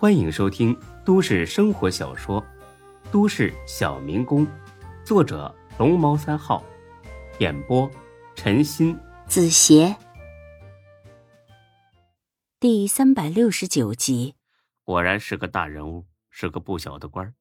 [0.00, 0.74] 欢迎收听
[1.04, 2.40] 都市生活小说
[3.12, 4.46] 《都市小民工》，
[5.04, 6.64] 作者龙猫三号，
[7.38, 7.86] 演播
[8.34, 9.94] 陈鑫、子邪，
[12.58, 14.34] 第三百六十九集。
[14.84, 17.34] 果然是个大人物，是个不小的官儿。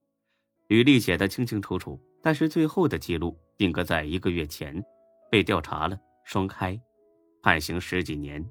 [0.68, 4.84] 履历写的清清楚楚，但是最后的记录定格在一个月前，
[5.32, 6.78] 被调查了，双开，
[7.42, 8.46] 判刑十几年。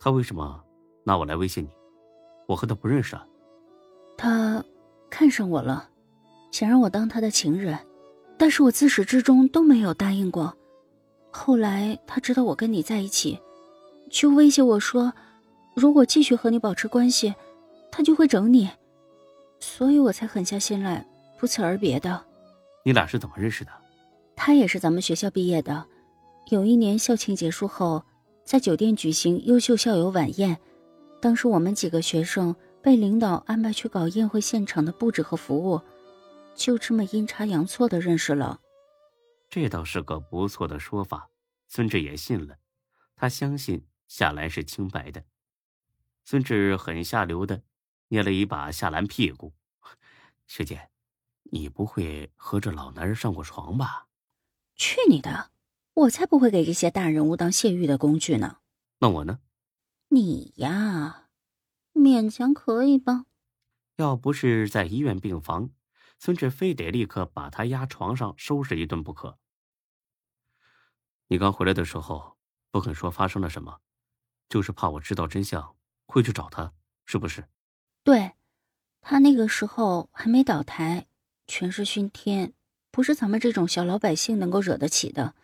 [0.00, 0.64] 他为什么
[1.04, 1.68] 拿我来威胁你？
[2.48, 3.24] 我和他不认识啊。
[4.16, 4.64] 他
[5.10, 5.88] 看上我了，
[6.50, 7.78] 想让我当他的情人，
[8.38, 10.56] 但是我自始至终都没有答应过。
[11.30, 13.38] 后来他知道我跟你在一起，
[14.10, 15.12] 就威胁我说，
[15.74, 17.34] 如果继续和你保持关系，
[17.92, 18.68] 他就会整你。
[19.60, 21.06] 所以我才狠下心来，
[21.38, 22.24] 不辞而别的。
[22.82, 23.70] 你俩是怎么认识的？
[24.34, 25.84] 他也是咱们学校毕业的，
[26.48, 28.02] 有一年校庆结束后。
[28.44, 30.56] 在酒店举行优秀校友晚宴，
[31.20, 35.80] 当时我们几个学生被领导安排去搞宴会现场的布置和服务，
[36.54, 38.60] 就这么阴差阳错的认识了。
[39.50, 41.28] 这倒是个不错的说法，
[41.66, 42.56] 孙志也信了。
[43.16, 45.24] 他相信夏兰是清白的。
[46.24, 47.62] 孙志很下流的
[48.08, 49.52] 捏了一把夏兰屁股
[50.46, 50.90] ：“学姐，
[51.50, 54.06] 你不会和这老男人上过床吧？”
[54.76, 55.50] 去你的！
[55.94, 58.58] 我才不会给这些大人物当泄欲的工具呢。
[59.00, 59.40] 那我呢？
[60.10, 61.28] 你呀，
[61.92, 63.26] 勉强可以吧。
[63.96, 65.70] 要不是在医院病房，
[66.18, 69.38] 孙志非得立刻把他压床上收拾一顿不可。
[71.26, 72.38] 你刚回来的时候
[72.70, 73.80] 不肯说发生了什么，
[74.48, 76.72] 就是怕我知道真相会去找他，
[77.04, 77.46] 是不是？
[78.02, 78.32] 对，
[79.02, 81.06] 他那个时候还没倒台，
[81.46, 82.54] 权势熏天，
[82.90, 85.34] 不是咱们这种小老百姓能够惹得起的。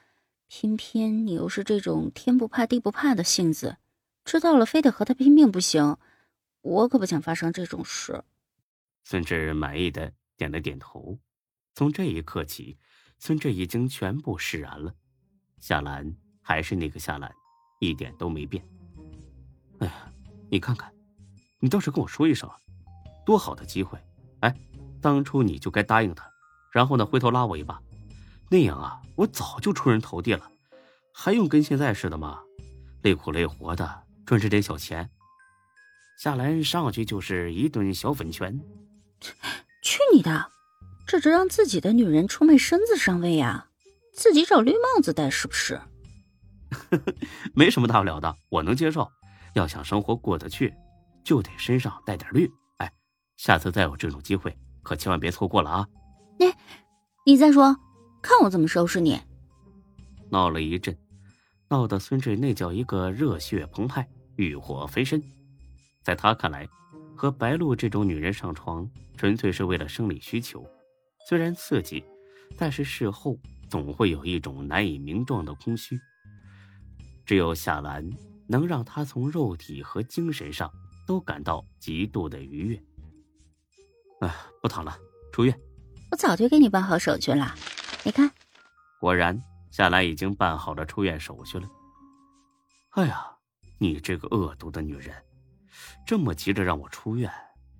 [0.48, 3.76] 偏偏你又是这种天不怕地不怕的性子，
[4.24, 5.96] 知道了非得和他拼命不行。
[6.62, 8.24] 我可不想发生这种事。
[9.02, 11.18] 孙志满意的点了点头。
[11.74, 12.78] 从这一刻起，
[13.18, 14.94] 孙志已经全部释然了。
[15.58, 17.30] 夏兰还是那个夏兰，
[17.80, 18.66] 一点都没变。
[19.80, 20.12] 哎呀，
[20.50, 20.92] 你看看，
[21.58, 22.56] 你倒是跟我说一声啊，
[23.26, 23.98] 多好的机会！
[24.40, 24.54] 哎，
[25.02, 26.30] 当初你就该答应他，
[26.72, 27.82] 然后呢，回头拉我一把。
[28.50, 30.50] 那样啊，我早就出人头地了，
[31.12, 32.40] 还用跟现在似的吗？
[33.02, 35.10] 累苦累活的赚这点小钱，
[36.18, 38.58] 夏兰上去就是一顿小粉拳。
[39.82, 40.50] 去你的！
[41.06, 43.66] 这是让自己的女人出卖身子上位呀？
[44.14, 45.80] 自己找绿帽子戴是不是？
[47.54, 49.10] 没什么大不了的，我能接受。
[49.54, 50.74] 要想生活过得去，
[51.22, 52.50] 就得身上带点绿。
[52.78, 52.90] 哎，
[53.36, 55.88] 下次再有这种机会，可千万别错过了啊！
[56.38, 56.52] 你，
[57.26, 57.76] 你再说。
[58.22, 59.20] 看我怎么收拾你！
[60.30, 60.96] 闹了一阵，
[61.74, 65.20] 闹得孙志那叫一个热血澎湃、欲火焚身。
[66.04, 66.68] 在他看来，
[67.16, 70.64] 和白露这种女人上床，纯粹是为了生理需求。
[71.28, 72.04] 虽然刺激，
[72.56, 73.36] 但是事后
[73.68, 75.98] 总会有一种难以名状的空虚。
[77.26, 78.08] 只有夏兰
[78.46, 80.70] 能让他从肉体和精神上
[81.08, 82.82] 都感到极度的愉悦。
[84.20, 84.96] 啊，不躺了，
[85.32, 85.52] 出院。
[86.12, 87.52] 我早就给你办好手续了。
[88.04, 88.30] 你看，
[89.00, 89.36] 果然
[89.74, 91.68] 夏兰已经办好了出院手续了。
[92.90, 93.38] 哎呀，
[93.78, 95.12] 你这个恶毒的女人，
[96.06, 97.28] 这么急着让我出院，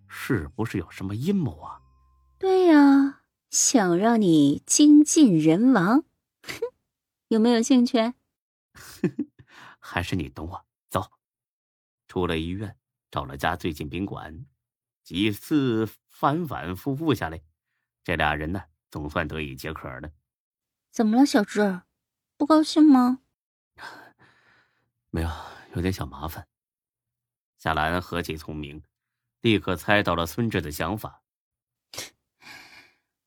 [0.08, 1.80] 是不是有什么阴谋啊？
[2.36, 6.02] 对呀，想让你精尽人亡，
[6.42, 6.60] 哼，
[7.28, 8.12] 有没有兴趣？
[9.78, 10.66] 还是你懂我。
[10.90, 11.08] 走，
[12.08, 12.76] 出了医院，
[13.08, 14.44] 找了家最近宾馆，
[15.04, 17.40] 几次反反复复下来，
[18.02, 18.60] 这俩人呢？
[18.90, 20.10] 总算得以解渴了。
[20.94, 21.82] 怎么了，小智？
[22.36, 23.18] 不高兴吗？
[25.10, 25.30] 没有，
[25.74, 26.46] 有点小麻烦。
[27.58, 28.80] 夏兰何其聪明，
[29.40, 31.24] 立刻猜到了孙志的想法。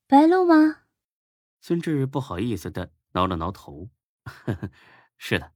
[0.08, 0.84] 白露吗？
[1.60, 3.90] 孙志不好意思的挠了挠头。
[5.18, 5.52] 是的。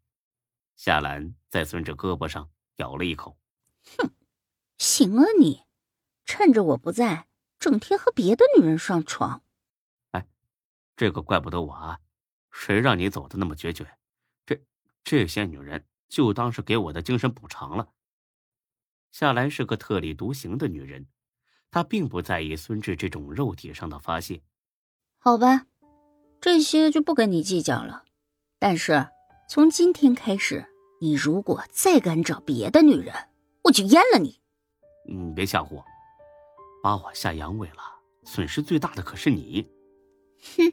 [0.76, 3.38] 夏兰在孙志胳膊上咬了一口。
[3.96, 4.10] 哼，
[4.76, 5.62] 行啊你，
[6.26, 9.42] 趁着我不在，整天和别的女人上床。
[10.96, 11.98] 这个怪不得我啊，
[12.50, 13.86] 谁让你走的那么决绝？
[14.44, 14.60] 这
[15.02, 17.88] 这些女人就当是给我的精神补偿了。
[19.10, 21.06] 夏兰是个特立独行的女人，
[21.70, 24.42] 她并不在意孙志这种肉体上的发泄。
[25.18, 25.66] 好吧，
[26.40, 28.04] 这些就不跟你计较了。
[28.58, 29.08] 但是
[29.48, 30.66] 从今天开始，
[31.00, 33.14] 你如果再敢找别的女人，
[33.64, 34.40] 我就阉了你。
[35.06, 35.84] 你别吓唬我，
[36.82, 37.82] 把我下阳痿了，
[38.24, 39.68] 损失最大的可是你。
[40.56, 40.71] 哼。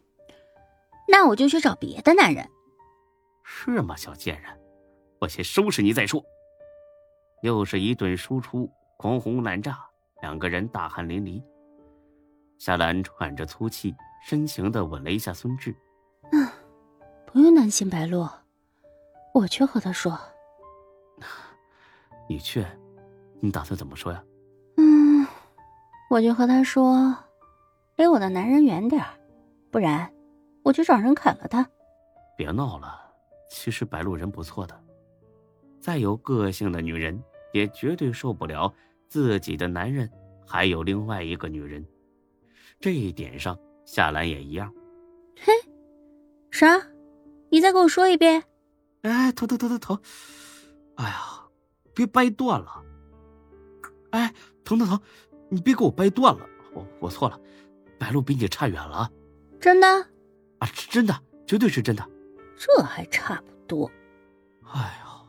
[1.12, 2.48] 那我就去找别的男人，
[3.44, 4.60] 是吗，小贱人？
[5.20, 6.24] 我先收拾你再说。
[7.42, 9.80] 又是一顿输出，狂轰滥炸，
[10.22, 11.44] 两个人大汗淋漓。
[12.58, 15.76] 夏兰喘着粗气，深情的吻了一下孙志。
[16.32, 16.48] 嗯，
[17.26, 18.28] 不用担心白露，
[19.34, 20.20] 我去和他说。
[22.30, 22.66] 你去？
[23.40, 24.24] 你打算怎么说呀？
[24.78, 25.26] 嗯，
[26.10, 27.16] 我就和他说，
[27.96, 29.04] 离我的男人远点
[29.72, 30.12] 不然
[30.70, 31.68] 我就找人砍了他。
[32.38, 33.02] 别闹了，
[33.50, 34.80] 其实白露人不错的，
[35.82, 37.20] 再有个性的女人
[37.54, 38.72] 也绝对受不了
[39.08, 40.08] 自己的男人
[40.46, 41.84] 还有另外一个女人。
[42.80, 44.72] 这一点上，夏兰也一样。
[45.38, 45.52] 嘿，
[46.52, 46.80] 啥？
[47.50, 48.44] 你再给我说一遍。
[49.02, 50.00] 哎，疼疼疼疼疼！
[50.98, 51.48] 哎呀，
[51.96, 52.84] 别掰断了！
[54.12, 54.32] 哎，
[54.64, 55.02] 疼疼疼！
[55.50, 56.46] 你别给我掰断了！
[56.76, 57.42] 我我错了，
[57.98, 59.12] 白露比你差远了。
[59.60, 59.88] 真的？
[60.60, 62.10] 啊，真的，绝对是真的。
[62.58, 63.90] 这还差不多。
[64.74, 65.24] 哎呀，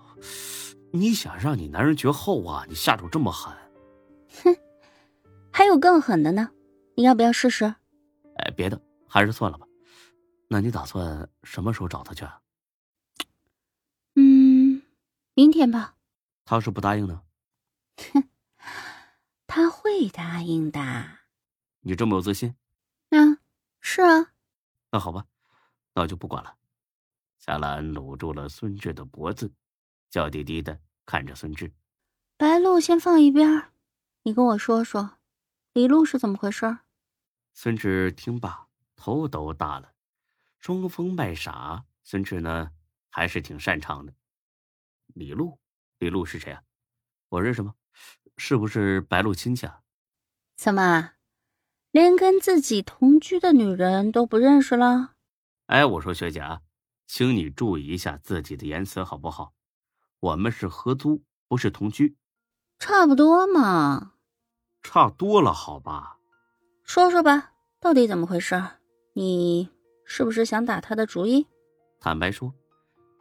[0.93, 2.65] 你想让你男人绝后啊？
[2.69, 3.53] 你下手这么狠？
[4.43, 4.57] 哼，
[5.53, 6.51] 还有更狠的呢。
[6.97, 7.65] 你要不要试试？
[8.37, 9.67] 哎，别的还是算了吧。
[10.49, 12.27] 那你打算什么时候找他去？
[14.17, 14.83] 嗯，
[15.35, 15.95] 明天吧。
[16.45, 17.23] 他要是不答应呢？
[18.13, 18.25] 哼，
[19.47, 20.81] 他会答应的。
[21.81, 22.55] 你这么有自信？
[23.11, 23.39] 嗯，
[23.81, 24.33] 是啊。
[24.91, 25.25] 那好吧，
[25.95, 26.57] 那我就不管了。
[27.39, 29.53] 夏兰搂住了孙志的脖子，
[30.11, 31.73] 娇滴滴的看着孙志。
[32.37, 33.73] 白露先放一边，
[34.23, 35.19] 你跟我说说，
[35.73, 36.79] 李璐是怎么回事？
[37.53, 39.95] 孙志听罢，头都大了。
[40.59, 42.71] 装疯卖傻，孙志呢
[43.09, 44.13] 还是挺擅长的。
[45.07, 45.59] 李璐，
[45.99, 46.63] 李璐是谁啊？
[47.29, 47.75] 我认识吗？
[48.37, 49.83] 是不是白露亲戚啊？
[50.57, 51.13] 怎么，
[51.93, 55.15] 连跟自己同居的女人都不认识了？
[55.67, 56.61] 哎，我说学姐啊，
[57.07, 59.53] 请你注意一下自己的言辞好不好？
[60.21, 62.17] 我们是合租，不是同居。
[62.79, 64.13] 差不多嘛。
[64.83, 66.19] 差多了，好吧？
[66.85, 68.63] 说说吧，到底怎么回事？
[69.15, 69.69] 你
[70.05, 71.47] 是不是想打他的主意？
[72.01, 72.55] 坦白说，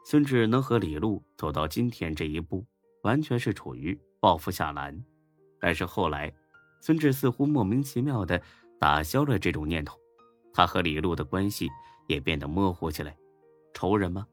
[0.06, 2.64] 孙志能和李璐走到今天这一步，
[3.02, 5.04] 完全是处于报复夏兰。
[5.60, 6.32] 但是后来，
[6.80, 8.42] 孙志似乎莫名其妙的
[8.80, 9.98] 打消了这种念头，
[10.54, 11.70] 他和李璐的关系
[12.08, 13.16] 也变得模糊起来。
[13.74, 14.26] 仇人吗？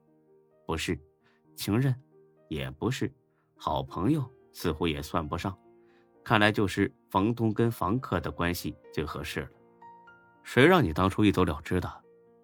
[0.67, 0.99] 不是，
[1.55, 1.95] 情人，
[2.49, 3.13] 也不是，
[3.57, 5.57] 好朋友似乎也算不上。
[6.25, 9.49] 看来就是房东跟房客的关系最合适了。
[10.43, 11.89] 谁让你当初一走了之的？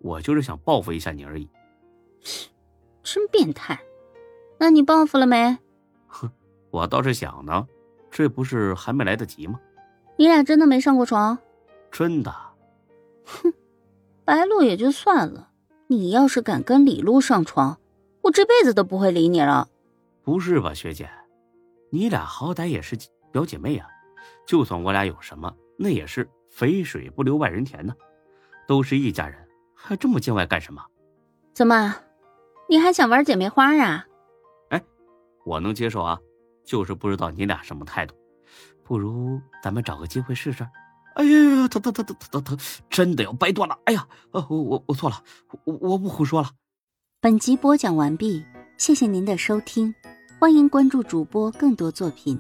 [0.01, 1.49] 我就是想报复一下你而已。
[3.03, 3.81] 真变态！
[4.59, 5.59] 那你报复了没？
[6.07, 6.31] 哼，
[6.71, 7.67] 我倒是想呢，
[8.11, 9.61] 这不是还没来得及吗？
[10.23, 11.37] 你俩真的没上过床？
[11.91, 12.33] 真的。
[13.25, 13.53] 哼，
[14.25, 15.49] 白露也就算了，
[15.89, 17.77] 你要是敢跟李璐上床，
[18.21, 19.69] 我这辈子都不会理你了。
[20.23, 21.11] 不是吧，学姐？
[21.91, 22.97] 你俩好歹也是……
[23.33, 23.89] 表姐妹啊，
[24.47, 27.93] 就算我俩有什么，那也是肥水不流外人田呢。
[28.69, 29.37] 都是一家人，
[29.75, 30.81] 还这么见外干什么？
[31.53, 31.97] 怎么，
[32.69, 34.07] 你还想玩姐妹花啊？
[34.69, 34.81] 哎，
[35.45, 36.17] 我能接受啊，
[36.65, 38.15] 就是不知道你俩什么态度。
[38.93, 40.69] 不如咱们找个机会试试。
[41.15, 42.59] 哎呀，疼疼疼疼疼疼，
[42.91, 43.79] 真的要掰断了！
[43.87, 45.17] 哎呀，我我我错了，
[45.65, 46.51] 我我不胡说了。
[47.19, 48.45] 本集播讲完毕，
[48.77, 49.95] 谢谢您的收听，
[50.39, 52.39] 欢迎关注主播更多作品。